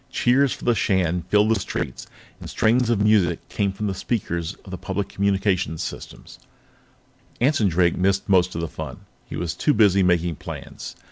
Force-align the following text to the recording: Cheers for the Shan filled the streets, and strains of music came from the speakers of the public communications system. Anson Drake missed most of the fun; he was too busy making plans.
Cheers 0.09 0.51
for 0.51 0.65
the 0.65 0.73
Shan 0.73 1.25
filled 1.29 1.49
the 1.49 1.59
streets, 1.59 2.07
and 2.39 2.49
strains 2.49 2.89
of 2.89 2.99
music 2.99 3.47
came 3.49 3.71
from 3.71 3.85
the 3.85 3.93
speakers 3.93 4.55
of 4.65 4.71
the 4.71 4.77
public 4.79 5.09
communications 5.09 5.83
system. 5.83 6.25
Anson 7.39 7.67
Drake 7.67 7.95
missed 7.99 8.27
most 8.27 8.55
of 8.55 8.61
the 8.61 8.67
fun; 8.67 9.01
he 9.25 9.35
was 9.35 9.53
too 9.53 9.75
busy 9.75 10.01
making 10.01 10.37
plans. 10.37 10.95